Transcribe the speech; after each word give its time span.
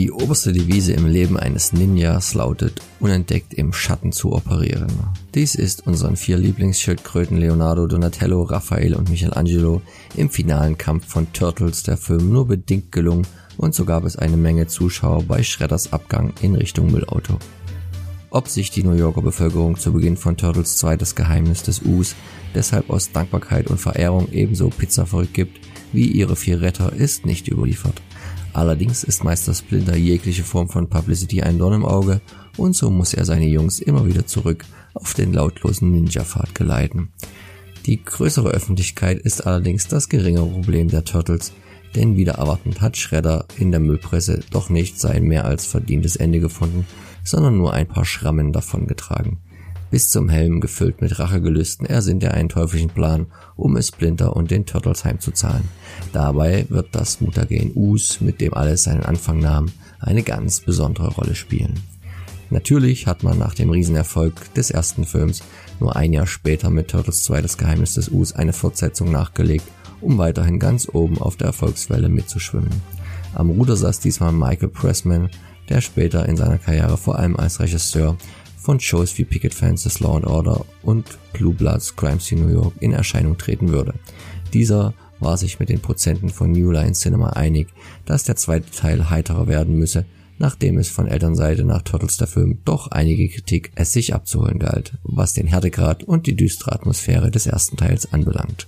Die 0.00 0.10
oberste 0.10 0.50
Devise 0.50 0.94
im 0.94 1.04
Leben 1.04 1.36
eines 1.36 1.74
Ninjas 1.74 2.32
lautet, 2.32 2.80
unentdeckt 3.00 3.52
im 3.52 3.74
Schatten 3.74 4.12
zu 4.12 4.32
operieren. 4.32 4.90
Dies 5.34 5.54
ist 5.54 5.86
unseren 5.86 6.16
vier 6.16 6.38
Lieblingsschildkröten 6.38 7.36
Leonardo, 7.36 7.86
Donatello, 7.86 8.44
Raphael 8.44 8.94
und 8.94 9.10
Michelangelo 9.10 9.82
im 10.16 10.30
finalen 10.30 10.78
Kampf 10.78 11.06
von 11.06 11.30
Turtles 11.34 11.82
der 11.82 11.98
Film 11.98 12.32
nur 12.32 12.46
bedingt 12.46 12.92
gelungen 12.92 13.26
und 13.58 13.74
so 13.74 13.84
gab 13.84 14.06
es 14.06 14.16
eine 14.16 14.38
Menge 14.38 14.68
Zuschauer 14.68 15.22
bei 15.24 15.42
Shredders 15.42 15.92
Abgang 15.92 16.32
in 16.40 16.54
Richtung 16.54 16.90
Müllauto. 16.90 17.38
Ob 18.30 18.48
sich 18.48 18.70
die 18.70 18.84
New 18.84 18.94
Yorker 18.94 19.20
Bevölkerung 19.20 19.76
zu 19.76 19.92
Beginn 19.92 20.16
von 20.16 20.38
Turtles 20.38 20.78
2 20.78 20.96
das 20.96 21.14
Geheimnis 21.14 21.62
des 21.62 21.82
Us 21.82 22.14
deshalb 22.54 22.88
aus 22.88 23.12
Dankbarkeit 23.12 23.66
und 23.66 23.78
Verehrung 23.78 24.28
ebenso 24.32 24.70
Pizza 24.70 25.04
verrückt 25.04 25.34
gibt 25.34 25.60
wie 25.92 26.06
ihre 26.06 26.36
vier 26.36 26.62
Retter, 26.62 26.90
ist 26.90 27.26
nicht 27.26 27.48
überliefert. 27.48 28.00
Allerdings 28.52 29.04
ist 29.04 29.24
Meister 29.24 29.54
Splinter 29.54 29.96
jegliche 29.96 30.42
Form 30.42 30.68
von 30.68 30.88
Publicity 30.88 31.42
ein 31.42 31.58
Dorn 31.58 31.74
im 31.74 31.84
Auge 31.84 32.20
und 32.56 32.74
so 32.74 32.90
muss 32.90 33.14
er 33.14 33.24
seine 33.24 33.46
Jungs 33.46 33.78
immer 33.78 34.06
wieder 34.06 34.26
zurück 34.26 34.64
auf 34.94 35.14
den 35.14 35.32
lautlosen 35.32 35.92
Ninja-Pfad 35.92 36.54
geleiten. 36.54 37.12
Die 37.86 38.02
größere 38.02 38.50
Öffentlichkeit 38.50 39.18
ist 39.18 39.46
allerdings 39.46 39.88
das 39.88 40.08
geringere 40.08 40.46
Problem 40.46 40.88
der 40.88 41.04
Turtles, 41.04 41.52
denn 41.94 42.16
wieder 42.16 42.34
erwartend 42.34 42.80
hat 42.80 42.96
Shredder 42.96 43.46
in 43.56 43.70
der 43.70 43.80
Müllpresse 43.80 44.40
doch 44.50 44.68
nicht 44.68 45.00
sein 45.00 45.24
mehr 45.24 45.44
als 45.44 45.66
verdientes 45.66 46.16
Ende 46.16 46.40
gefunden, 46.40 46.86
sondern 47.24 47.56
nur 47.56 47.72
ein 47.72 47.86
paar 47.86 48.04
Schrammen 48.04 48.52
davongetragen 48.52 49.38
bis 49.90 50.08
zum 50.08 50.28
Helm 50.28 50.60
gefüllt 50.60 51.00
mit 51.00 51.18
Rachegelüsten 51.18 51.86
ersinnt 51.86 52.22
er 52.22 52.34
einen 52.34 52.48
teuflischen 52.48 52.90
Plan, 52.90 53.26
um 53.56 53.76
es 53.76 53.88
Splinter 53.88 54.36
und 54.36 54.50
den 54.50 54.66
Turtles 54.66 55.04
heimzuzahlen. 55.04 55.64
Dabei 56.12 56.66
wird 56.68 56.88
das 56.92 57.20
Mutagen 57.20 57.72
Us, 57.74 58.20
mit 58.20 58.40
dem 58.40 58.54
alles 58.54 58.84
seinen 58.84 59.02
Anfang 59.02 59.40
nahm, 59.40 59.66
eine 59.98 60.22
ganz 60.22 60.60
besondere 60.60 61.08
Rolle 61.08 61.34
spielen. 61.34 61.74
Natürlich 62.50 63.06
hat 63.06 63.22
man 63.22 63.38
nach 63.38 63.54
dem 63.54 63.70
Riesenerfolg 63.70 64.54
des 64.54 64.70
ersten 64.70 65.04
Films 65.04 65.42
nur 65.78 65.94
ein 65.94 66.12
Jahr 66.12 66.26
später 66.26 66.70
mit 66.70 66.88
Turtles 66.88 67.22
2 67.24 67.42
das 67.42 67.58
Geheimnis 67.58 67.94
des 67.94 68.08
Us 68.08 68.32
eine 68.32 68.52
Fortsetzung 68.52 69.10
nachgelegt, 69.10 69.64
um 70.00 70.18
weiterhin 70.18 70.58
ganz 70.58 70.88
oben 70.92 71.18
auf 71.18 71.36
der 71.36 71.48
Erfolgswelle 71.48 72.08
mitzuschwimmen. 72.08 72.72
Am 73.34 73.50
Ruder 73.50 73.76
saß 73.76 74.00
diesmal 74.00 74.32
Michael 74.32 74.68
Pressman, 74.68 75.30
der 75.68 75.80
später 75.80 76.28
in 76.28 76.36
seiner 76.36 76.58
Karriere 76.58 76.96
vor 76.96 77.16
allem 77.16 77.36
als 77.36 77.60
Regisseur 77.60 78.16
von 78.60 78.78
Shows 78.78 79.16
wie 79.18 79.24
Picket 79.24 79.54
Fences, 79.54 80.00
Law 80.00 80.16
and 80.16 80.26
Order 80.26 80.64
und 80.82 81.06
Blue 81.32 81.54
Bloods 81.54 81.96
Crime 81.96 82.20
Scene 82.20 82.42
New 82.42 82.52
York 82.52 82.74
in 82.80 82.92
Erscheinung 82.92 83.38
treten 83.38 83.70
würde. 83.70 83.94
Dieser 84.52 84.94
war 85.18 85.36
sich 85.36 85.58
mit 85.58 85.68
den 85.68 85.80
Prozenten 85.80 86.28
von 86.28 86.52
New 86.52 86.70
Line 86.70 86.92
Cinema 86.92 87.30
einig, 87.30 87.68
dass 88.04 88.24
der 88.24 88.36
zweite 88.36 88.70
Teil 88.70 89.10
heiterer 89.10 89.48
werden 89.48 89.76
müsse, 89.76 90.04
nachdem 90.38 90.78
es 90.78 90.88
von 90.88 91.06
Elternseite 91.06 91.64
nach 91.64 91.82
Turtles 91.82 92.16
der 92.16 92.26
Film 92.26 92.58
doch 92.64 92.90
einige 92.90 93.28
Kritik 93.28 93.72
es 93.74 93.92
sich 93.92 94.14
abzuholen 94.14 94.58
galt, 94.58 94.98
was 95.02 95.34
den 95.34 95.46
Härtegrad 95.46 96.04
und 96.04 96.26
die 96.26 96.36
düstere 96.36 96.72
Atmosphäre 96.72 97.30
des 97.30 97.46
ersten 97.46 97.76
Teils 97.76 98.12
anbelangt. 98.12 98.66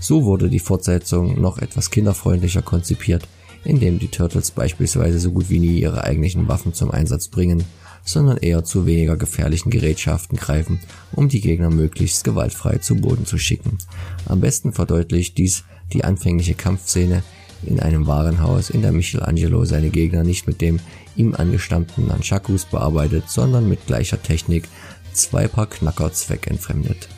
So 0.00 0.24
wurde 0.24 0.48
die 0.48 0.58
Fortsetzung 0.58 1.40
noch 1.40 1.58
etwas 1.58 1.90
kinderfreundlicher 1.90 2.62
konzipiert, 2.62 3.28
indem 3.64 3.98
die 3.98 4.08
Turtles 4.08 4.50
beispielsweise 4.50 5.20
so 5.20 5.30
gut 5.30 5.48
wie 5.48 5.60
nie 5.60 5.80
ihre 5.80 6.04
eigentlichen 6.04 6.48
Waffen 6.48 6.74
zum 6.74 6.90
Einsatz 6.90 7.28
bringen 7.28 7.64
sondern 8.04 8.38
eher 8.38 8.64
zu 8.64 8.86
weniger 8.86 9.16
gefährlichen 9.16 9.70
Gerätschaften 9.70 10.36
greifen, 10.36 10.80
um 11.12 11.28
die 11.28 11.40
Gegner 11.40 11.70
möglichst 11.70 12.24
gewaltfrei 12.24 12.78
zu 12.78 12.96
Boden 12.96 13.26
zu 13.26 13.38
schicken. 13.38 13.78
Am 14.26 14.40
besten 14.40 14.72
verdeutlicht 14.72 15.38
dies 15.38 15.64
die 15.92 16.04
anfängliche 16.04 16.54
Kampfszene 16.54 17.22
in 17.64 17.80
einem 17.80 18.06
Warenhaus, 18.06 18.70
in 18.70 18.82
der 18.82 18.92
Michelangelo 18.92 19.64
seine 19.64 19.90
Gegner 19.90 20.24
nicht 20.24 20.46
mit 20.46 20.60
dem 20.60 20.80
ihm 21.16 21.34
angestammten 21.34 22.08
Nunchakus 22.08 22.64
bearbeitet, 22.64 23.24
sondern 23.28 23.68
mit 23.68 23.86
gleicher 23.86 24.20
Technik 24.20 24.68
zwei 25.12 25.46
Paar 25.46 25.66
Knacker 25.66 26.12
zweckentfremdet. 26.12 27.08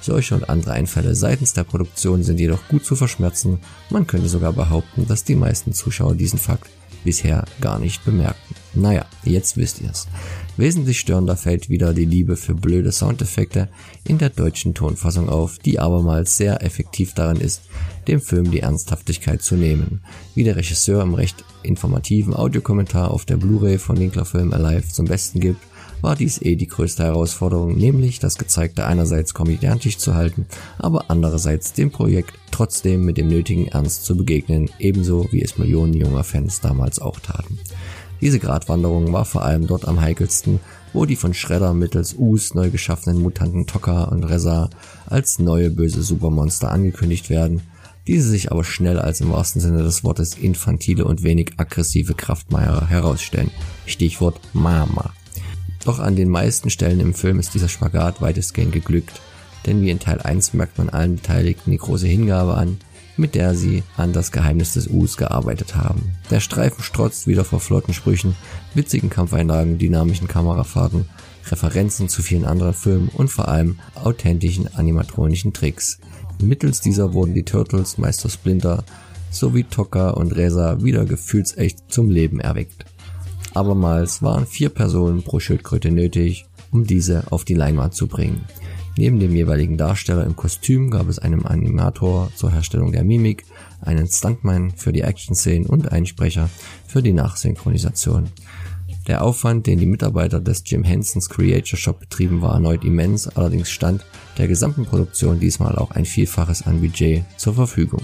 Solche 0.00 0.34
und 0.34 0.48
andere 0.48 0.72
Einfälle 0.72 1.14
seitens 1.14 1.52
der 1.52 1.62
Produktion 1.62 2.24
sind 2.24 2.40
jedoch 2.40 2.66
gut 2.66 2.84
zu 2.84 2.96
verschmerzen, 2.96 3.60
man 3.88 4.06
könnte 4.06 4.28
sogar 4.28 4.52
behaupten, 4.52 5.06
dass 5.06 5.22
die 5.22 5.36
meisten 5.36 5.72
Zuschauer 5.72 6.16
diesen 6.16 6.40
Fakt 6.40 6.68
bisher 7.04 7.44
gar 7.60 7.78
nicht 7.78 8.04
bemerkten. 8.04 8.61
Naja, 8.74 9.04
jetzt 9.22 9.56
wisst 9.56 9.80
ihr's. 9.80 10.08
Wesentlich 10.56 11.00
störender 11.00 11.36
fällt 11.36 11.68
wieder 11.68 11.94
die 11.94 12.04
Liebe 12.04 12.36
für 12.36 12.54
blöde 12.54 12.92
Soundeffekte 12.92 13.68
in 14.04 14.18
der 14.18 14.30
deutschen 14.30 14.74
Tonfassung 14.74 15.28
auf, 15.28 15.58
die 15.58 15.78
abermals 15.78 16.36
sehr 16.36 16.62
effektiv 16.62 17.14
daran 17.14 17.38
ist, 17.38 17.62
dem 18.08 18.20
Film 18.20 18.50
die 18.50 18.60
Ernsthaftigkeit 18.60 19.42
zu 19.42 19.56
nehmen. 19.56 20.02
Wie 20.34 20.44
der 20.44 20.56
Regisseur 20.56 21.02
im 21.02 21.14
recht 21.14 21.44
informativen 21.62 22.34
Audiokommentar 22.34 23.10
auf 23.10 23.24
der 23.24 23.36
Blu-ray 23.36 23.78
von 23.78 23.98
Winkler 23.98 24.24
Film 24.24 24.52
Alive 24.52 24.88
zum 24.88 25.06
Besten 25.06 25.40
gibt, 25.40 25.60
war 26.02 26.16
dies 26.16 26.42
eh 26.42 26.56
die 26.56 26.66
größte 26.66 27.04
Herausforderung, 27.04 27.76
nämlich 27.76 28.18
das 28.18 28.36
Gezeigte 28.36 28.84
einerseits 28.84 29.34
komödiantisch 29.34 29.98
zu 29.98 30.14
halten, 30.14 30.46
aber 30.78 31.04
andererseits 31.08 31.72
dem 31.72 31.90
Projekt 31.90 32.34
trotzdem 32.50 33.04
mit 33.04 33.16
dem 33.16 33.28
nötigen 33.28 33.68
Ernst 33.68 34.04
zu 34.04 34.16
begegnen, 34.16 34.68
ebenso 34.78 35.28
wie 35.30 35.42
es 35.42 35.58
Millionen 35.58 35.94
junger 35.94 36.24
Fans 36.24 36.60
damals 36.60 37.00
auch 37.00 37.20
taten. 37.20 37.58
Diese 38.22 38.38
Gratwanderung 38.38 39.12
war 39.12 39.24
vor 39.24 39.42
allem 39.42 39.66
dort 39.66 39.88
am 39.88 40.00
heikelsten, 40.00 40.60
wo 40.92 41.06
die 41.06 41.16
von 41.16 41.34
Shredder 41.34 41.74
mittels 41.74 42.14
Us 42.14 42.54
neu 42.54 42.70
geschaffenen 42.70 43.20
Mutanten 43.20 43.66
Tokka 43.66 44.04
und 44.04 44.22
Reza 44.22 44.70
als 45.06 45.40
neue 45.40 45.70
böse 45.70 46.04
Supermonster 46.04 46.70
angekündigt 46.70 47.30
werden, 47.30 47.62
diese 48.06 48.28
sich 48.28 48.52
aber 48.52 48.62
schnell 48.62 49.00
als 49.00 49.20
im 49.20 49.32
wahrsten 49.32 49.60
Sinne 49.60 49.82
des 49.82 50.04
Wortes 50.04 50.34
infantile 50.34 51.04
und 51.04 51.24
wenig 51.24 51.54
aggressive 51.56 52.14
Kraftmeier 52.14 52.88
herausstellen. 52.88 53.50
Stichwort 53.86 54.40
Mama. 54.52 55.12
Doch 55.84 55.98
an 55.98 56.14
den 56.14 56.28
meisten 56.28 56.70
Stellen 56.70 57.00
im 57.00 57.14
Film 57.14 57.40
ist 57.40 57.54
dieser 57.54 57.68
Spagat 57.68 58.22
weitestgehend 58.22 58.72
geglückt, 58.72 59.20
denn 59.66 59.82
wie 59.82 59.90
in 59.90 59.98
Teil 59.98 60.20
1 60.20 60.54
merkt 60.54 60.78
man 60.78 60.90
allen 60.90 61.16
Beteiligten 61.16 61.72
die 61.72 61.78
große 61.78 62.06
Hingabe 62.06 62.54
an, 62.54 62.78
mit 63.16 63.34
der 63.34 63.54
sie 63.54 63.82
an 63.96 64.12
das 64.12 64.32
Geheimnis 64.32 64.74
des 64.74 64.88
Us 64.88 65.16
gearbeitet 65.16 65.76
haben. 65.76 66.12
Der 66.30 66.40
Streifen 66.40 66.82
strotzt 66.82 67.26
wieder 67.26 67.44
vor 67.44 67.60
flotten 67.60 67.94
Sprüchen, 67.94 68.34
witzigen 68.74 69.10
Kampfeinlagen, 69.10 69.78
dynamischen 69.78 70.28
Kamerafahrten, 70.28 71.06
Referenzen 71.50 72.08
zu 72.08 72.22
vielen 72.22 72.44
anderen 72.44 72.74
Filmen 72.74 73.08
und 73.08 73.28
vor 73.28 73.48
allem 73.48 73.78
authentischen 73.94 74.74
animatronischen 74.74 75.52
Tricks. 75.52 75.98
Mittels 76.40 76.80
dieser 76.80 77.12
wurden 77.12 77.34
die 77.34 77.44
Turtles, 77.44 77.98
Meister 77.98 78.28
Splinter 78.28 78.84
sowie 79.30 79.64
Tokka 79.64 80.10
und 80.10 80.34
Reza 80.36 80.82
wieder 80.82 81.04
gefühlsecht 81.04 81.78
zum 81.88 82.10
Leben 82.10 82.40
erweckt. 82.40 82.84
Abermals 83.54 84.22
waren 84.22 84.46
vier 84.46 84.68
Personen 84.68 85.22
pro 85.22 85.40
Schildkröte 85.40 85.90
nötig, 85.90 86.46
um 86.70 86.86
diese 86.86 87.24
auf 87.30 87.44
die 87.44 87.54
Leinwand 87.54 87.94
zu 87.94 88.06
bringen. 88.06 88.44
Neben 88.96 89.20
dem 89.20 89.34
jeweiligen 89.34 89.78
Darsteller 89.78 90.24
im 90.24 90.36
Kostüm 90.36 90.90
gab 90.90 91.08
es 91.08 91.18
einen 91.18 91.46
Animator 91.46 92.30
zur 92.36 92.52
Herstellung 92.52 92.92
der 92.92 93.04
Mimik, 93.04 93.44
einen 93.80 94.06
Stuntman 94.06 94.72
für 94.76 94.92
die 94.92 95.00
Action-Szenen 95.00 95.66
und 95.66 95.90
einen 95.90 96.06
Sprecher 96.06 96.50
für 96.86 97.02
die 97.02 97.12
Nachsynchronisation. 97.12 98.28
Der 99.08 99.24
Aufwand, 99.24 99.66
den 99.66 99.80
die 99.80 99.86
Mitarbeiter 99.86 100.40
des 100.40 100.62
Jim 100.66 100.84
Hensons 100.84 101.28
Creator 101.28 101.76
Shop 101.76 101.98
betrieben, 101.98 102.42
war 102.42 102.54
erneut 102.54 102.84
immens, 102.84 103.28
allerdings 103.28 103.70
stand 103.70 104.04
der 104.38 104.46
gesamten 104.46 104.84
Produktion 104.84 105.40
diesmal 105.40 105.76
auch 105.76 105.90
ein 105.90 106.04
Vielfaches 106.04 106.62
an 106.66 106.80
Budget 106.80 107.24
zur 107.36 107.54
Verfügung. 107.54 108.02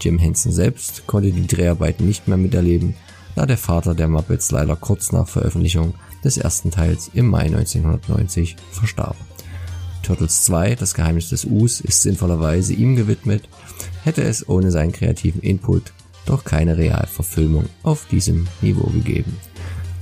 Jim 0.00 0.18
Henson 0.18 0.52
selbst 0.52 1.06
konnte 1.06 1.32
die 1.32 1.46
Dreharbeiten 1.46 2.06
nicht 2.06 2.28
mehr 2.28 2.36
miterleben, 2.36 2.94
da 3.34 3.46
der 3.46 3.56
Vater 3.56 3.94
der 3.94 4.08
Muppets 4.08 4.50
leider 4.50 4.76
kurz 4.76 5.12
nach 5.12 5.28
Veröffentlichung 5.28 5.94
des 6.24 6.36
ersten 6.36 6.70
Teils 6.70 7.10
im 7.14 7.28
Mai 7.28 7.44
1990 7.44 8.56
verstarb. 8.70 9.16
Turtles 10.08 10.44
2, 10.44 10.74
das 10.74 10.94
Geheimnis 10.94 11.28
des 11.28 11.44
Us, 11.44 11.82
ist 11.82 12.00
sinnvollerweise 12.00 12.72
ihm 12.72 12.96
gewidmet, 12.96 13.46
hätte 14.04 14.22
es 14.22 14.48
ohne 14.48 14.70
seinen 14.70 14.90
kreativen 14.90 15.42
Input 15.42 15.92
doch 16.24 16.44
keine 16.44 16.78
Realverfilmung 16.78 17.66
auf 17.82 18.06
diesem 18.06 18.48
Niveau 18.62 18.88
gegeben. 18.88 19.36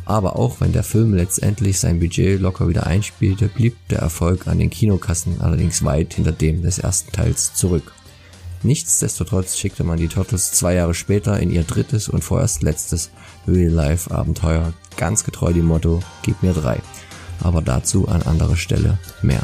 Aber 0.05 0.37
auch 0.37 0.61
wenn 0.61 0.70
der 0.70 0.85
Film 0.85 1.12
letztendlich 1.12 1.81
sein 1.81 1.99
Budget 1.99 2.41
locker 2.41 2.69
wieder 2.69 2.87
einspielte, 2.87 3.49
blieb 3.49 3.75
der 3.88 3.99
Erfolg 3.99 4.47
an 4.47 4.61
den 4.61 4.70
Kinokassen 4.70 5.41
allerdings 5.41 5.85
weit 5.85 6.14
hinter 6.14 6.31
dem 6.31 6.62
des 6.62 6.79
ersten 6.79 7.11
Teils 7.11 7.55
zurück. 7.55 7.93
Nichtsdestotrotz 8.62 9.56
schickte 9.56 9.82
man 9.82 9.99
die 9.99 10.06
Turtles 10.06 10.52
zwei 10.52 10.75
Jahre 10.75 10.94
später 10.94 11.41
in 11.41 11.50
ihr 11.50 11.64
drittes 11.64 12.09
und 12.09 12.23
vorerst 12.23 12.62
letztes 12.62 13.11
Real-Life-Abenteuer, 13.49 14.73
ganz 14.97 15.25
getreu 15.25 15.52
dem 15.52 15.67
Motto, 15.67 16.00
gib 16.23 16.44
mir 16.44 16.52
drei. 16.52 16.81
Aber 17.43 17.62
dazu 17.62 18.09
an 18.09 18.23
anderer 18.23 18.56
Stelle 18.56 18.99
mehr. 19.23 19.43